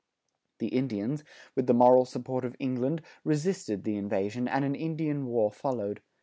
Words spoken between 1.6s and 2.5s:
the moral support